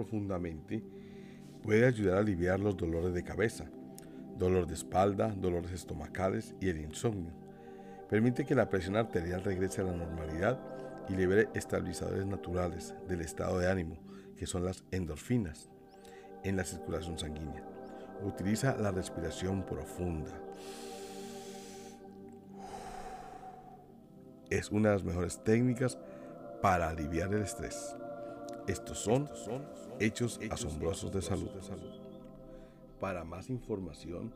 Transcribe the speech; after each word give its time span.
profundamente 0.00 0.82
puede 1.62 1.86
ayudar 1.86 2.16
a 2.16 2.20
aliviar 2.20 2.58
los 2.58 2.74
dolores 2.74 3.12
de 3.12 3.22
cabeza, 3.22 3.66
dolor 4.38 4.66
de 4.66 4.72
espalda, 4.72 5.28
dolores 5.28 5.72
estomacales 5.72 6.54
y 6.58 6.70
el 6.70 6.78
insomnio. 6.78 7.32
Permite 8.08 8.46
que 8.46 8.54
la 8.54 8.70
presión 8.70 8.96
arterial 8.96 9.44
regrese 9.44 9.82
a 9.82 9.84
la 9.84 9.92
normalidad 9.92 10.58
y 11.08 11.14
libere 11.14 11.48
estabilizadores 11.54 12.26
naturales 12.26 12.94
del 13.08 13.20
estado 13.20 13.58
de 13.58 13.70
ánimo, 13.70 13.98
que 14.38 14.46
son 14.46 14.64
las 14.64 14.84
endorfinas, 14.90 15.68
en 16.44 16.56
la 16.56 16.64
circulación 16.64 17.18
sanguínea. 17.18 17.62
Utiliza 18.22 18.74
la 18.76 18.90
respiración 18.92 19.66
profunda. 19.66 20.32
Es 24.48 24.70
una 24.70 24.88
de 24.88 24.94
las 24.94 25.04
mejores 25.04 25.44
técnicas 25.44 25.98
para 26.62 26.88
aliviar 26.88 27.34
el 27.34 27.42
estrés. 27.42 27.99
Estos 28.70 29.00
son 29.00 29.28
hechos 29.98 30.38
asombrosos 30.48 31.10
de 31.10 31.20
salud. 31.20 31.50
Para 33.00 33.24
más 33.24 33.50
información, 33.50 34.32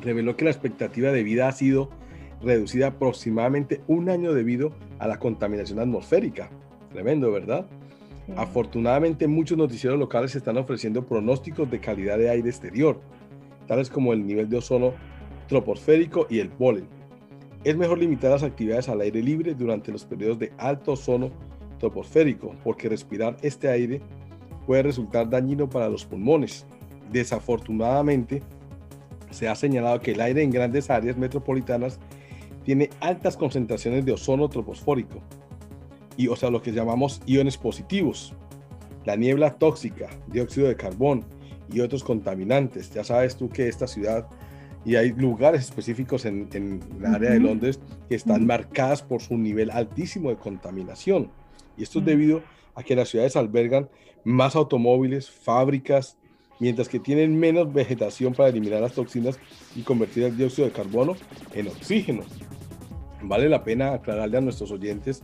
reveló 0.02 0.36
que 0.36 0.44
la 0.44 0.52
expectativa 0.52 1.12
de 1.12 1.24
vida 1.24 1.48
ha 1.48 1.52
sido 1.54 1.90
reducida 2.42 2.88
aproximadamente 2.88 3.82
un 3.88 4.10
año 4.10 4.34
debido 4.34 4.72
a 5.00 5.08
la 5.08 5.20
contaminación 5.20 5.80
atmosférica. 5.80 6.50
Tremendo, 6.92 7.32
¿verdad? 7.32 7.66
Afortunadamente 8.36 9.28
muchos 9.28 9.58
noticieros 9.58 9.98
locales 9.98 10.36
están 10.36 10.58
ofreciendo 10.58 11.06
pronósticos 11.06 11.70
de 11.72 11.80
calidad 11.80 12.18
de 12.18 12.30
aire 12.30 12.50
exterior, 12.50 13.00
tales 13.68 13.90
como 13.90 14.14
el 14.14 14.26
nivel 14.26 14.50
de 14.50 14.58
ozono 14.58 14.94
troposférico 15.48 16.28
y 16.30 16.40
el 16.40 16.50
polen. 16.50 16.88
Es 17.64 17.76
mejor 17.78 17.98
limitar 17.98 18.32
las 18.32 18.44
actividades 18.44 18.90
al 18.90 19.02
aire 19.02 19.22
libre 19.22 19.54
durante 19.54 19.92
los 19.92 20.06
periodos 20.06 20.40
de 20.40 20.52
alto 20.58 20.94
ozono 20.94 21.32
troposférico, 21.80 22.54
porque 22.64 22.90
respirar 22.90 23.38
este 23.42 23.70
aire 23.70 24.02
puede 24.66 24.84
resultar 24.84 25.30
dañino 25.30 25.70
para 25.70 25.90
los 25.90 26.06
pulmones. 26.06 26.66
Desafortunadamente, 27.12 28.42
se 29.32 29.48
ha 29.48 29.56
señalado 29.56 30.02
que 30.02 30.12
el 30.12 30.22
aire 30.22 30.44
en 30.44 30.52
grandes 30.52 30.90
áreas 30.90 31.18
metropolitanas 31.18 32.00
tiene 32.68 32.90
altas 33.00 33.38
concentraciones 33.38 34.04
de 34.04 34.12
ozono 34.12 34.50
troposfórico, 34.50 35.22
y, 36.18 36.28
o 36.28 36.36
sea, 36.36 36.50
lo 36.50 36.62
que 36.62 36.74
llamamos 36.74 37.22
iones 37.26 37.56
positivos. 37.56 38.34
La 39.06 39.16
niebla 39.16 39.54
tóxica, 39.54 40.10
dióxido 40.28 40.68
de 40.68 40.76
carbón 40.76 41.24
y 41.72 41.80
otros 41.80 42.04
contaminantes. 42.04 42.92
Ya 42.92 43.06
sabes 43.06 43.38
tú 43.38 43.48
que 43.48 43.70
esta 43.70 43.88
ciudad 43.88 44.28
y 44.84 44.96
hay 44.96 45.14
lugares 45.14 45.62
específicos 45.62 46.26
en, 46.26 46.50
en 46.52 46.82
el 47.00 47.06
área 47.06 47.32
de 47.32 47.40
Londres 47.40 47.80
que 48.10 48.16
están 48.16 48.46
marcadas 48.46 49.02
por 49.02 49.22
su 49.22 49.38
nivel 49.38 49.72
altísimo 49.72 50.30
de 50.30 50.36
contaminación. 50.36 51.32
Y 51.78 51.84
esto 51.84 52.00
es 52.00 52.06
debido 52.06 52.42
a 52.76 52.84
que 52.84 52.98
las 52.98 53.08
ciudades 53.08 53.38
albergan 53.38 53.88
más 54.26 54.58
automóviles, 54.58 55.30
fábricas, 55.30 56.18
mientras 56.60 56.90
que 56.90 57.00
tienen 57.00 57.40
menos 57.40 57.72
vegetación 57.72 58.34
para 58.34 58.50
eliminar 58.50 58.82
las 58.82 58.92
toxinas 58.92 59.40
y 59.74 59.84
convertir 59.84 60.24
el 60.24 60.36
dióxido 60.36 60.68
de 60.68 60.74
carbono 60.74 61.16
en 61.54 61.68
oxígeno. 61.70 62.24
Vale 63.22 63.50
la 63.50 63.64
pena 63.64 63.94
aclararle 63.94 64.38
a 64.38 64.42
nuestros 64.42 64.72
oyentes 64.72 65.24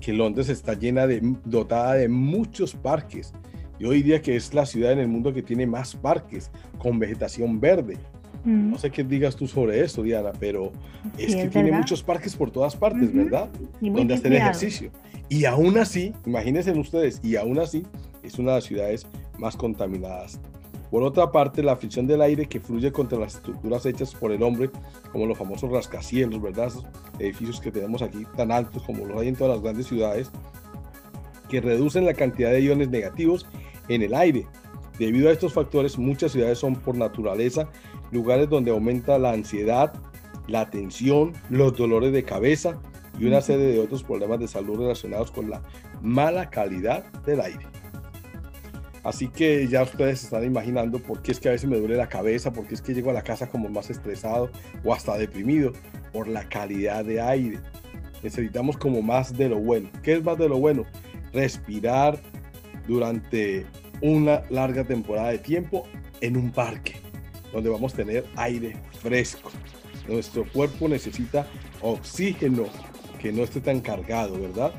que 0.00 0.12
Londres 0.12 0.48
está 0.48 0.74
llena 0.74 1.06
de, 1.06 1.20
dotada 1.44 1.94
de 1.94 2.08
muchos 2.08 2.74
parques. 2.74 3.32
Yo 3.78 3.90
diría 3.92 4.20
que 4.20 4.36
es 4.36 4.52
la 4.52 4.66
ciudad 4.66 4.92
en 4.92 4.98
el 4.98 5.08
mundo 5.08 5.32
que 5.32 5.42
tiene 5.42 5.66
más 5.66 5.94
parques 5.94 6.50
con 6.78 6.98
vegetación 6.98 7.60
verde. 7.60 7.96
No 8.42 8.78
sé 8.78 8.90
qué 8.90 9.04
digas 9.04 9.36
tú 9.36 9.46
sobre 9.46 9.84
esto, 9.84 10.02
Diana, 10.02 10.32
pero 10.38 10.72
es 11.18 11.36
que 11.36 11.48
tiene 11.48 11.72
muchos 11.72 12.02
parques 12.02 12.34
por 12.34 12.50
todas 12.50 12.74
partes, 12.74 13.12
¿verdad? 13.12 13.50
Donde 13.80 14.14
hacer 14.14 14.32
ejercicio. 14.32 14.90
Y 15.28 15.44
aún 15.44 15.76
así, 15.76 16.14
imagínense 16.24 16.72
ustedes, 16.72 17.20
y 17.22 17.36
aún 17.36 17.58
así 17.58 17.86
es 18.22 18.38
una 18.38 18.52
de 18.52 18.56
las 18.56 18.64
ciudades 18.64 19.06
más 19.38 19.56
contaminadas. 19.56 20.40
Por 20.90 21.02
otra 21.02 21.30
parte, 21.30 21.62
la 21.62 21.76
fricción 21.76 22.06
del 22.06 22.20
aire 22.20 22.46
que 22.46 22.60
fluye 22.60 22.90
contra 22.90 23.18
las 23.18 23.36
estructuras 23.36 23.86
hechas 23.86 24.12
por 24.14 24.32
el 24.32 24.42
hombre, 24.42 24.70
como 25.12 25.26
los 25.26 25.38
famosos 25.38 25.70
rascacielos, 25.70 26.42
¿verdad? 26.42 26.72
Edificios 27.20 27.60
que 27.60 27.70
tenemos 27.70 28.02
aquí 28.02 28.26
tan 28.36 28.50
altos 28.50 28.82
como 28.82 29.06
los 29.06 29.20
hay 29.20 29.28
en 29.28 29.36
todas 29.36 29.54
las 29.54 29.62
grandes 29.62 29.86
ciudades, 29.86 30.30
que 31.48 31.60
reducen 31.60 32.06
la 32.06 32.14
cantidad 32.14 32.50
de 32.50 32.62
iones 32.62 32.88
negativos 32.88 33.46
en 33.88 34.02
el 34.02 34.14
aire. 34.14 34.46
Debido 34.98 35.28
a 35.28 35.32
estos 35.32 35.52
factores, 35.52 35.98
muchas 35.98 36.32
ciudades 36.32 36.58
son 36.58 36.76
por 36.76 36.94
naturaleza 36.94 37.68
lugares 38.12 38.48
donde 38.48 38.70
aumenta 38.70 39.18
la 39.18 39.32
ansiedad, 39.32 39.92
la 40.46 40.68
tensión, 40.70 41.32
los 41.48 41.76
dolores 41.76 42.12
de 42.12 42.24
cabeza, 42.24 42.78
y 43.18 43.26
una 43.26 43.40
serie 43.40 43.66
de 43.66 43.80
otros 43.80 44.02
problemas 44.02 44.40
de 44.40 44.48
salud 44.48 44.78
relacionados 44.78 45.30
con 45.30 45.50
la 45.50 45.60
mala 46.00 46.48
calidad 46.48 47.04
del 47.26 47.40
aire. 47.40 47.66
Así 49.02 49.28
que 49.28 49.66
ya 49.66 49.82
ustedes 49.82 50.24
están 50.24 50.44
imaginando 50.44 50.98
por 50.98 51.22
qué 51.22 51.32
es 51.32 51.40
que 51.40 51.48
a 51.48 51.52
veces 51.52 51.68
me 51.68 51.78
duele 51.78 51.96
la 51.96 52.08
cabeza, 52.08 52.52
por 52.52 52.66
qué 52.66 52.74
es 52.74 52.82
que 52.82 52.92
llego 52.92 53.10
a 53.10 53.14
la 53.14 53.22
casa 53.22 53.48
como 53.48 53.68
más 53.68 53.88
estresado 53.88 54.50
o 54.84 54.92
hasta 54.92 55.16
deprimido 55.16 55.72
por 56.12 56.28
la 56.28 56.48
calidad 56.48 57.04
de 57.04 57.20
aire. 57.20 57.58
Necesitamos 58.22 58.76
como 58.76 59.00
más 59.00 59.36
de 59.36 59.48
lo 59.48 59.58
bueno. 59.58 59.88
¿Qué 60.02 60.14
es 60.14 60.24
más 60.24 60.36
de 60.36 60.48
lo 60.48 60.58
bueno? 60.58 60.84
Respirar 61.32 62.18
durante 62.86 63.64
una 64.02 64.42
larga 64.50 64.84
temporada 64.84 65.30
de 65.30 65.38
tiempo 65.38 65.86
en 66.20 66.36
un 66.36 66.50
parque 66.50 66.96
donde 67.52 67.70
vamos 67.70 67.94
a 67.94 67.96
tener 67.96 68.26
aire 68.36 68.76
fresco. 69.00 69.50
Nuestro 70.06 70.44
cuerpo 70.52 70.88
necesita 70.88 71.46
oxígeno 71.80 72.66
que 73.18 73.32
no 73.32 73.44
esté 73.44 73.60
tan 73.60 73.80
cargado, 73.80 74.38
¿verdad? 74.40 74.72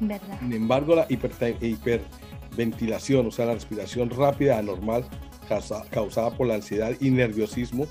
¿Verdad? 0.00 0.40
Sin 0.40 0.52
embargo, 0.52 0.94
la 0.94 1.06
hiperventilación, 2.58 3.26
o 3.26 3.30
sea, 3.30 3.46
la 3.46 3.54
respiración 3.54 4.10
rápida 4.10 4.58
anormal 4.58 5.04
causada 5.90 6.30
por 6.36 6.46
la 6.46 6.56
ansiedad 6.56 6.92
y 7.00 7.10
nerviosismo, 7.10 7.86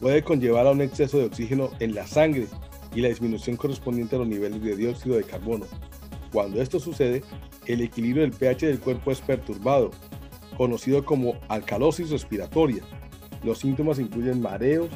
puede 0.00 0.22
conllevar 0.22 0.66
a 0.66 0.70
un 0.70 0.80
exceso 0.80 1.18
de 1.18 1.24
oxígeno 1.26 1.70
en 1.80 1.94
la 1.94 2.06
sangre 2.06 2.46
y 2.94 3.00
la 3.00 3.08
disminución 3.08 3.56
correspondiente 3.56 4.16
a 4.16 4.20
los 4.20 4.28
niveles 4.28 4.62
de 4.62 4.76
dióxido 4.76 5.16
de 5.16 5.24
carbono. 5.24 5.66
Cuando 6.32 6.62
esto 6.62 6.80
sucede, 6.80 7.22
el 7.66 7.82
equilibrio 7.82 8.22
del 8.22 8.32
pH 8.32 8.66
del 8.66 8.78
cuerpo 8.78 9.10
es 9.10 9.20
perturbado, 9.20 9.90
conocido 10.56 11.04
como 11.04 11.34
alcalosis 11.48 12.10
respiratoria. 12.10 12.82
Los 13.42 13.58
síntomas 13.58 13.98
incluyen 13.98 14.40
mareos 14.40 14.88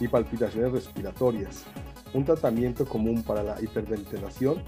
y 0.00 0.08
palpitaciones 0.08 0.72
respiratorias, 0.72 1.64
un 2.12 2.24
tratamiento 2.24 2.84
común 2.84 3.22
para 3.22 3.42
la 3.42 3.60
hiperventilación 3.62 4.62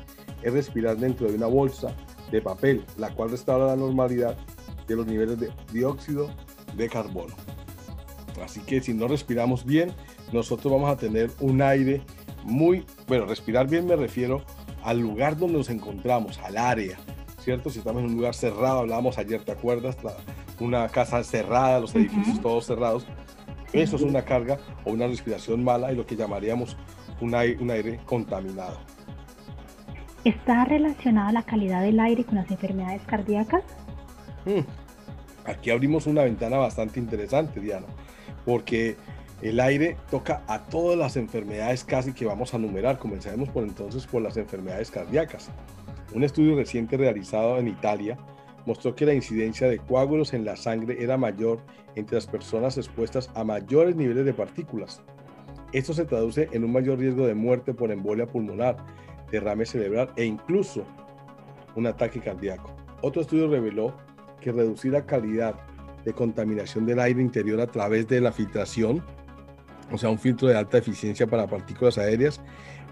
es 0.45 0.53
respirar 0.53 0.97
dentro 0.97 1.29
de 1.29 1.35
una 1.35 1.47
bolsa 1.47 1.95
de 2.31 2.41
papel, 2.41 2.85
la 2.99 3.11
cual 3.11 3.31
restaura 3.31 3.67
la 3.67 3.77
normalidad 3.77 4.37
de 4.87 4.97
los 4.97 5.07
niveles 5.07 5.41
de 5.41 5.51
dióxido 5.73 6.31
de 6.77 6.89
carbono. 6.89 7.35
Así 8.45 8.61
que 8.61 8.81
si 8.81 8.93
no 8.95 9.09
respiramos 9.09 9.65
bien, 9.65 9.93
nosotros 10.33 10.73
vamos 10.73 10.91
a 10.91 10.97
tener 10.97 11.31
un 11.41 11.63
aire 11.63 12.03
muy, 12.43 12.85
bueno, 13.07 13.27
respirar 13.27 13.69
bien 13.69 13.87
me 13.87 13.97
refiero 13.97 14.43
al 14.83 15.01
lugar 15.01 15.39
donde 15.39 15.59
nos 15.59 15.71
encontramos, 15.71 16.39
al 16.39 16.59
área, 16.59 16.99
¿cierto? 17.41 17.71
Si 17.71 17.79
estamos 17.79 18.03
en 18.03 18.11
un 18.11 18.17
lugar 18.17 18.35
cerrado, 18.35 18.81
hablábamos 18.81 19.17
ayer, 19.19 19.43
¿te 19.43 19.53
acuerdas? 19.53 19.97
una 20.61 20.89
casa 20.89 21.23
cerrada, 21.25 21.81
los 21.81 21.95
edificios 21.95 22.41
todos 22.41 22.67
cerrados. 22.67 23.07
Eso 23.73 23.97
es 23.97 24.03
una 24.03 24.25
carga 24.25 24.59
o 24.85 24.93
una 24.93 25.07
respiración 25.07 25.65
mala 25.65 25.93
y 25.93 25.97
lo 25.97 26.07
que 26.07 26.15
llamaríamos 26.17 26.77
un 27.21 27.35
aire, 27.35 27.61
un 27.61 27.71
aire 27.71 28.01
contaminado. 28.05 28.79
¿Está 30.25 30.65
relacionada 30.65 31.33
la 31.33 31.43
calidad 31.43 31.83
del 31.83 32.01
aire 32.01 32.25
con 32.25 32.37
las 32.37 32.51
enfermedades 32.51 33.03
cardíacas? 33.03 33.63
Hmm. 34.47 34.65
Aquí 35.45 35.71
abrimos 35.71 36.07
una 36.07 36.25
ventana 36.25 36.57
bastante 36.57 36.99
interesante, 36.99 37.61
Diana, 37.61 37.87
porque 38.47 38.97
el 39.43 39.61
aire 39.61 39.99
toca 40.11 40.43
a 40.47 40.61
todas 40.61 40.97
las 40.97 41.19
enfermedades 41.19 41.85
casi 41.85 42.15
que 42.15 42.25
vamos 42.25 42.55
a 42.55 42.59
numerar. 42.59 42.99
Comenzaremos 42.99 43.51
por 43.51 43.65
entonces 43.65 44.07
por 44.07 44.23
las 44.23 44.39
enfermedades 44.39 44.91
cardíacas. 44.91 45.51
Un 46.15 46.25
estudio 46.25 46.57
reciente 46.57 46.97
realizado 46.97 47.59
en 47.59 47.69
Italia 47.69 48.17
mostró 48.65 48.95
que 48.95 49.05
la 49.05 49.13
incidencia 49.13 49.69
de 49.69 49.79
coágulos 49.79 50.33
en 50.33 50.47
la 50.47 50.57
sangre 50.57 51.03
era 51.03 51.19
mayor 51.19 51.61
entre 51.97 52.15
las 52.15 52.27
personas 52.27 52.79
expuestas 52.79 53.31
a 53.35 53.45
mayores 53.45 53.95
niveles 53.95 54.25
de 54.25 54.33
partículas. 54.33 55.03
Esto 55.73 55.93
se 55.93 56.07
traduce 56.07 56.49
en 56.53 56.65
un 56.65 56.73
mayor 56.73 56.99
riesgo 56.99 57.27
de 57.27 57.35
muerte 57.35 57.75
por 57.75 57.91
embolia 57.91 58.27
pulmonar, 58.27 58.77
derrame 59.35 59.67
cerebral 59.67 60.11
e 60.17 60.25
incluso 60.25 60.85
un 61.75 61.87
ataque 61.87 62.21
cardíaco. 62.21 62.75
Otro 63.03 63.23
estudio 63.23 63.49
reveló 63.49 63.95
que 64.41 64.53
reducir 64.53 64.93
la 64.93 65.05
calidad 65.05 65.55
de 66.05 66.13
contaminación 66.13 66.87
del 66.87 67.01
aire 67.01 67.21
interior 67.21 67.61
a 67.61 67.67
través 67.67 68.07
de 68.09 68.21
la 68.21 68.33
filtración, 68.33 69.03
o 69.91 69.99
sea, 69.99 70.11
un 70.11 70.19
filtro 70.19 70.49
de 70.49 70.57
alta 70.57 70.79
eficiencia 70.79 71.27
para 71.27 71.47
partículas 71.47 71.99
aéreas, 71.99 72.41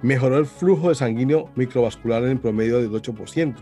mejoró 0.02 0.38
el 0.38 0.46
flujo 0.46 0.88
de 0.88 0.94
sanguíneo 0.94 1.48
microvascular 1.54 2.24
en 2.24 2.38
promedio 2.38 2.78
del 2.78 2.90
8%. 2.90 3.54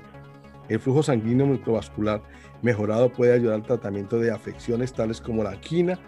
El 0.68 0.80
flujo 0.80 1.02
sanguíneo 1.02 1.46
microvascular 1.46 2.22
mejorado 2.62 3.10
puede 3.12 3.34
ayudar 3.34 3.56
al 3.56 3.62
tratamiento 3.62 4.18
de 4.18 4.30
afecciones 4.30 4.92
tales 4.92 5.20
como 5.20 5.42
la 5.42 5.50
angina 5.50 5.98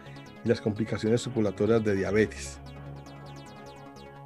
y 0.45 0.49
las 0.49 0.61
complicaciones 0.61 1.23
circulatorias 1.23 1.85
de 1.85 1.97
diabetes. 1.97 2.61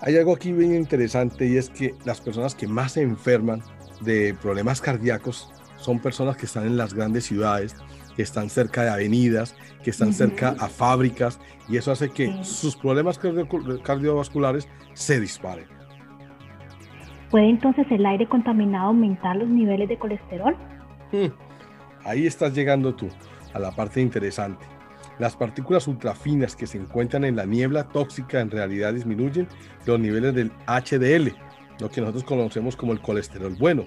Hay 0.00 0.16
algo 0.16 0.34
aquí 0.34 0.52
bien 0.52 0.74
interesante 0.74 1.46
y 1.46 1.56
es 1.56 1.70
que 1.70 1.94
las 2.04 2.20
personas 2.20 2.54
que 2.54 2.66
más 2.66 2.92
se 2.92 3.02
enferman 3.02 3.62
de 4.02 4.34
problemas 4.34 4.80
cardíacos 4.80 5.50
son 5.76 6.00
personas 6.00 6.36
que 6.36 6.46
están 6.46 6.66
en 6.66 6.76
las 6.76 6.92
grandes 6.92 7.24
ciudades, 7.24 7.74
que 8.14 8.22
están 8.22 8.50
cerca 8.50 8.82
de 8.82 8.90
avenidas, 8.90 9.56
que 9.82 9.90
están 9.90 10.12
cerca 10.12 10.54
a 10.58 10.68
fábricas 10.68 11.38
y 11.68 11.76
eso 11.78 11.92
hace 11.92 12.10
que 12.10 12.44
sus 12.44 12.76
problemas 12.76 13.18
cardiovasculares 13.18 14.68
se 14.92 15.18
disparen. 15.18 15.66
¿Puede 17.30 17.48
entonces 17.48 17.86
el 17.90 18.04
aire 18.04 18.28
contaminado 18.28 18.88
aumentar 18.88 19.36
los 19.36 19.48
niveles 19.48 19.88
de 19.88 19.98
colesterol? 19.98 20.56
Hmm, 21.10 21.32
ahí 22.04 22.26
estás 22.26 22.54
llegando 22.54 22.94
tú, 22.94 23.08
a 23.52 23.58
la 23.58 23.72
parte 23.72 24.00
interesante. 24.00 24.75
Las 25.18 25.36
partículas 25.36 25.88
ultrafinas 25.88 26.54
que 26.54 26.66
se 26.66 26.78
encuentran 26.78 27.24
en 27.24 27.36
la 27.36 27.46
niebla 27.46 27.84
tóxica 27.84 28.40
en 28.40 28.50
realidad 28.50 28.92
disminuyen 28.92 29.48
los 29.86 29.98
niveles 29.98 30.34
del 30.34 30.52
HDL, 30.66 31.34
lo 31.80 31.90
que 31.90 32.00
nosotros 32.00 32.24
conocemos 32.24 32.76
como 32.76 32.92
el 32.92 33.00
colesterol 33.00 33.54
bueno. 33.58 33.86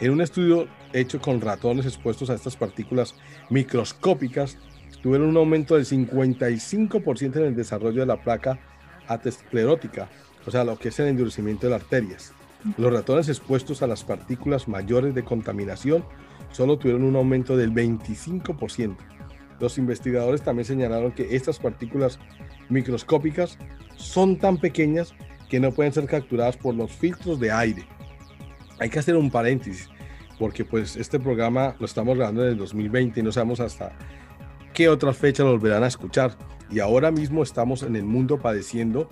En 0.00 0.10
un 0.10 0.22
estudio 0.22 0.68
hecho 0.94 1.20
con 1.20 1.40
ratones 1.42 1.84
expuestos 1.84 2.30
a 2.30 2.34
estas 2.34 2.56
partículas 2.56 3.14
microscópicas, 3.50 4.56
tuvieron 5.02 5.28
un 5.28 5.36
aumento 5.36 5.74
del 5.74 5.84
55% 5.84 7.36
en 7.36 7.44
el 7.44 7.54
desarrollo 7.54 8.00
de 8.00 8.06
la 8.06 8.22
placa 8.22 8.58
atesclerótica, 9.06 10.08
o 10.46 10.50
sea, 10.50 10.64
lo 10.64 10.78
que 10.78 10.88
es 10.88 10.98
el 10.98 11.08
endurecimiento 11.08 11.66
de 11.66 11.72
las 11.72 11.82
arterias. 11.82 12.32
Los 12.78 12.92
ratones 12.92 13.28
expuestos 13.28 13.82
a 13.82 13.86
las 13.86 14.02
partículas 14.02 14.66
mayores 14.66 15.14
de 15.14 15.22
contaminación 15.22 16.04
solo 16.50 16.78
tuvieron 16.78 17.04
un 17.04 17.16
aumento 17.16 17.56
del 17.56 17.72
25%. 17.72 18.96
Los 19.60 19.78
investigadores 19.78 20.42
también 20.42 20.66
señalaron 20.66 21.12
que 21.12 21.34
estas 21.34 21.58
partículas 21.58 22.18
microscópicas 22.68 23.58
son 23.96 24.38
tan 24.38 24.58
pequeñas 24.58 25.14
que 25.48 25.60
no 25.60 25.72
pueden 25.72 25.92
ser 25.92 26.06
capturadas 26.06 26.56
por 26.56 26.74
los 26.74 26.90
filtros 26.90 27.40
de 27.40 27.52
aire. 27.52 27.86
Hay 28.78 28.90
que 28.90 28.98
hacer 28.98 29.16
un 29.16 29.30
paréntesis, 29.30 29.88
porque 30.38 30.64
pues 30.64 30.96
este 30.96 31.18
programa 31.18 31.74
lo 31.78 31.86
estamos 31.86 32.16
grabando 32.16 32.44
en 32.44 32.50
el 32.50 32.58
2020 32.58 33.20
y 33.20 33.22
no 33.22 33.32
sabemos 33.32 33.60
hasta 33.60 33.92
qué 34.74 34.88
otras 34.88 35.16
fechas 35.16 35.46
lo 35.46 35.52
volverán 35.52 35.84
a 35.84 35.86
escuchar. 35.86 36.36
Y 36.70 36.80
ahora 36.80 37.10
mismo 37.10 37.42
estamos 37.42 37.82
en 37.82 37.96
el 37.96 38.04
mundo 38.04 38.38
padeciendo 38.38 39.08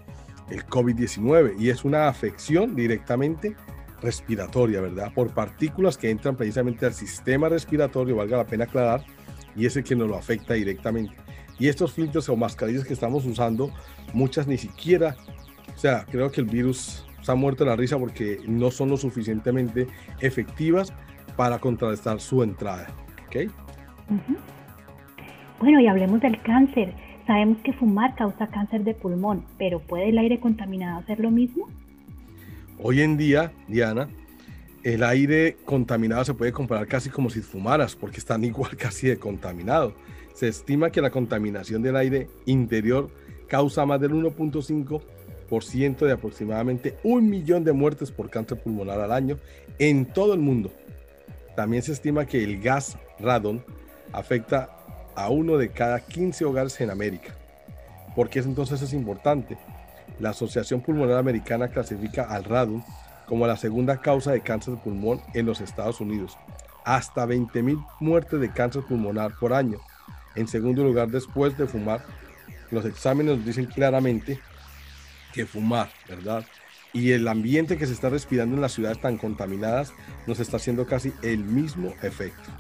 el 0.51 0.67
COVID-19 0.67 1.55
y 1.59 1.71
es 1.71 1.85
una 1.85 2.09
afección 2.09 2.75
directamente 2.77 3.57
respiratoria, 4.03 4.81
¿verdad? 4.81 5.13
Por 5.15 5.33
partículas 5.33 5.97
que 5.97 6.11
entran 6.11 6.37
precisamente 6.37 6.85
al 6.85 6.93
sistema 6.93 7.49
respiratorio, 7.49 8.17
valga 8.17 8.37
la 8.37 8.47
pena 8.47 8.65
aclarar, 8.65 9.05
y 9.57 9.67
es 9.67 9.77
el 9.77 9.85
que 9.85 9.97
nos 9.97 10.09
lo 10.09 10.17
afecta 10.17 10.55
directamente. 10.55 11.15
Y 11.59 11.69
estos 11.69 11.93
filtros 11.93 12.29
o 12.29 12.37
mascarillas 12.37 12.85
que 12.85 12.93
estamos 12.93 13.25
usando, 13.27 13.71
muchas 14.13 14.47
ni 14.47 14.59
siquiera, 14.59 15.17
o 15.75 15.79
sea, 15.79 16.05
creo 16.11 16.31
que 16.31 16.41
el 16.41 16.47
virus 16.47 17.07
se 17.23 17.33
ha 17.33 17.35
muerto 17.35 17.65
la 17.65 17.77
risa 17.77 17.99
porque 17.99 18.41
no 18.47 18.71
son 18.71 18.91
lo 18.91 18.97
suficientemente 18.97 19.87
efectivas 20.21 20.93
para 21.37 21.59
contrarrestar 21.59 22.21
su 22.21 22.43
entrada. 22.43 22.89
¿Ok? 23.27 23.51
Bueno, 25.61 25.81
y 25.81 25.87
hablemos 25.87 26.21
del 26.21 26.41
cáncer. 26.43 26.93
Sabemos 27.27 27.59
que 27.65 27.73
fumar 27.73 28.15
causa 28.17 28.49
cáncer 28.49 28.85
de 28.85 28.95
pulmón, 28.95 29.45
pero 29.59 29.81
¿puede 29.81 30.11
el 30.11 30.19
aire 30.19 30.39
contaminado 30.39 30.99
hacer 30.99 31.21
lo 31.21 31.31
mismo? 31.31 31.69
Hoy 32.79 33.01
en 33.01 33.17
día, 33.17 33.53
Diana, 33.67 34.09
el 34.85 35.03
aire 35.03 35.57
contaminado 35.65 36.25
se 36.27 36.35
puede 36.35 36.53
comparar 36.53 36.87
casi 36.87 37.09
como 37.09 37.31
si 37.31 37.41
fumaras, 37.41 37.97
porque 37.97 38.19
están 38.19 38.45
igual 38.51 38.77
casi 38.77 39.09
de 39.09 39.17
contaminado. 39.17 39.95
Se 40.35 40.47
estima 40.47 40.91
que 40.91 41.01
la 41.01 41.11
contaminación 41.11 41.83
del 41.83 41.97
aire 41.97 42.29
interior 42.45 43.09
causa 43.49 43.87
más 43.87 44.01
del 44.01 44.13
1.5% 44.13 46.07
de 46.07 46.13
aproximadamente 46.13 46.99
un 47.03 47.31
millón 47.31 47.65
de 47.65 47.73
muertes 47.73 48.11
por 48.11 48.29
cáncer 48.31 48.59
pulmonar 48.59 49.01
al 49.01 49.13
año 49.13 49.39
en 49.79 50.07
todo 50.07 50.35
el 50.35 50.41
mundo. 50.41 50.71
También 51.57 51.83
se 51.83 51.93
estima 51.93 52.27
que 52.27 52.43
el 52.45 52.61
gas 52.61 52.99
radon 53.19 53.65
afecta 54.13 54.71
a 55.15 55.31
uno 55.31 55.57
de 55.57 55.71
cada 55.71 56.01
15 56.01 56.45
hogares 56.45 56.81
en 56.81 56.91
América. 56.91 57.35
¿Por 58.15 58.29
qué 58.29 58.41
entonces 58.41 58.83
es 58.83 58.93
importante? 58.93 59.57
La 60.21 60.31
Asociación 60.31 60.81
Pulmonar 60.81 61.19
Americana 61.19 61.69
clasifica 61.69 62.25
al 62.25 62.45
radon 62.45 62.85
como 63.27 63.47
la 63.47 63.57
segunda 63.57 64.01
causa 64.01 64.33
de 64.33 64.41
cáncer 64.41 64.75
de 64.75 64.81
pulmón 64.81 65.21
en 65.35 65.47
los 65.47 65.61
Estados 65.61 66.01
Unidos. 66.01 66.37
Hasta 66.85 67.27
20.000 67.27 67.85
muertes 68.01 68.41
de 68.41 68.51
cáncer 68.51 68.83
pulmonar 68.83 69.35
por 69.39 69.53
año. 69.53 69.79
En 70.35 70.49
segundo 70.49 70.83
lugar, 70.83 71.09
después 71.09 71.57
de 71.57 71.67
fumar, 71.67 72.03
los 72.71 72.85
exámenes 72.85 73.37
nos 73.37 73.47
dicen 73.47 73.67
claramente 73.67 74.41
que 75.33 75.47
fumar, 75.47 75.89
¿verdad? 76.09 76.45
Y 76.93 77.13
el 77.13 77.27
ambiente 77.27 77.77
que 77.77 77.87
se 77.87 77.93
está 77.93 78.09
respirando 78.09 78.55
en 78.55 78.61
las 78.61 78.73
ciudades 78.73 79.01
tan 79.01 79.17
contaminadas 79.17 79.93
nos 80.27 80.39
está 80.41 80.59
haciendo 80.59 80.87
casi 80.87 81.13
el 81.23 81.39
mismo 81.39 81.93
efecto. 82.03 82.51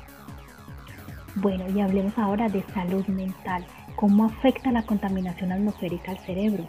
Bueno, 1.37 1.64
y 1.68 1.80
hablemos 1.80 2.16
ahora 2.16 2.49
de 2.49 2.62
salud 2.75 3.06
mental. 3.06 3.66
¿Cómo 3.97 4.25
afecta 4.25 4.73
la 4.73 4.85
contaminación 4.85 5.52
atmosférica 5.52 6.12
al 6.12 6.18
cerebro? 6.18 6.64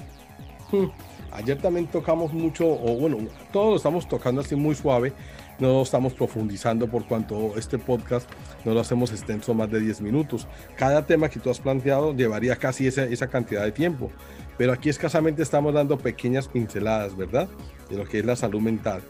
Hmm. 0.71 0.89
Ayer 1.35 1.57
también 1.57 1.87
tocamos 1.87 2.33
mucho, 2.33 2.65
o 2.65 2.97
bueno, 2.97 3.17
todo 3.51 3.71
lo 3.71 3.75
estamos 3.75 4.07
tocando 4.07 4.41
así 4.41 4.55
muy 4.55 4.73
suave, 4.73 5.11
no 5.59 5.67
lo 5.67 5.81
estamos 5.81 6.13
profundizando 6.13 6.87
por 6.87 7.05
cuanto 7.05 7.57
este 7.57 7.77
podcast 7.77 8.29
no 8.63 8.73
lo 8.73 8.79
hacemos 8.79 9.11
extenso 9.11 9.53
más 9.53 9.69
de 9.69 9.79
10 9.79 10.01
minutos. 10.01 10.47
Cada 10.77 11.05
tema 11.05 11.29
que 11.29 11.39
tú 11.39 11.49
has 11.49 11.59
planteado 11.59 12.13
llevaría 12.13 12.55
casi 12.55 12.87
esa, 12.87 13.03
esa 13.03 13.27
cantidad 13.27 13.63
de 13.63 13.71
tiempo, 13.71 14.11
pero 14.57 14.71
aquí 14.71 14.89
escasamente 14.89 15.43
estamos 15.43 15.73
dando 15.73 15.97
pequeñas 15.97 16.47
pinceladas, 16.47 17.15
¿verdad? 17.15 17.49
De 17.89 17.97
lo 17.97 18.05
que 18.05 18.19
es 18.19 18.25
la 18.25 18.35
salud 18.35 18.61
mental. 18.61 19.01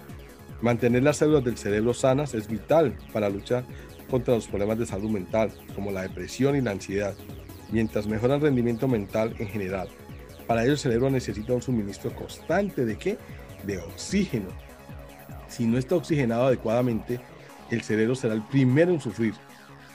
Mantener 0.62 1.04
las 1.04 1.18
células 1.18 1.44
del 1.44 1.58
cerebro 1.58 1.94
sanas 1.94 2.34
es 2.34 2.48
vital 2.48 2.96
para 3.14 3.30
luchar 3.30 3.66
contra 4.10 4.34
los 4.34 4.48
problemas 4.48 4.80
de 4.80 4.86
salud 4.86 5.10
mental, 5.10 5.52
como 5.76 5.92
la 5.92 6.02
depresión 6.02 6.56
y 6.56 6.62
la 6.62 6.72
ansiedad, 6.72 7.14
mientras 7.72 8.08
mejora 8.08 8.36
el 8.36 8.42
rendimiento 8.42 8.88
mental 8.88 9.36
en 9.40 9.48
general. 9.48 9.90
Para 10.48 10.64
ello 10.64 10.74
el 10.74 10.78
cerebro 10.78 11.10
necesita 11.10 11.54
un 11.54 11.62
suministro 11.62 12.14
constante 12.14 12.86
de 12.86 12.98
qué? 12.98 13.18
De 13.64 13.80
oxígeno. 13.80 14.50
Si 15.48 15.66
no 15.66 15.78
está 15.78 15.96
oxigenado 15.96 16.48
adecuadamente, 16.48 17.20
el 17.72 17.82
cerebro 17.82 18.16
será 18.16 18.34
el 18.34 18.44
primero 18.44 18.92
en 18.92 19.02
sufrir. 19.02 19.34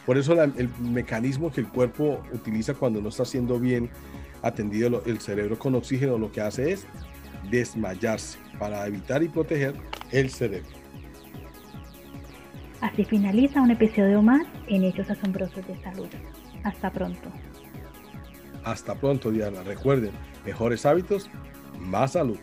Por 0.06 0.18
eso 0.18 0.40
el 0.42 0.68
mecanismo 0.80 1.52
que 1.52 1.60
el 1.60 1.68
cuerpo 1.68 2.22
utiliza 2.32 2.74
cuando 2.74 3.00
no 3.00 3.10
está 3.10 3.24
siendo 3.24 3.58
bien 3.58 3.90
atendido 4.42 5.02
el 5.06 5.20
cerebro 5.20 5.58
con 5.58 5.74
oxígeno 5.74 6.18
lo 6.18 6.32
que 6.32 6.40
hace 6.40 6.72
es 6.72 6.86
desmayarse 7.50 8.38
para 8.58 8.86
evitar 8.86 9.22
y 9.22 9.28
proteger 9.28 9.74
el 10.10 10.30
cerebro. 10.30 10.68
Así 12.80 13.04
finaliza 13.04 13.60
un 13.60 13.70
episodio 13.70 14.22
más 14.22 14.46
en 14.66 14.84
Hechos 14.84 15.10
Asombrosos 15.10 15.66
de 15.66 15.80
Salud. 15.82 16.08
Hasta 16.64 16.90
pronto. 16.90 17.30
Hasta 18.64 18.94
pronto, 18.94 19.30
Diana. 19.30 19.62
Recuerden, 19.62 20.12
mejores 20.44 20.86
hábitos, 20.86 21.28
más 21.78 22.12
salud. 22.12 22.38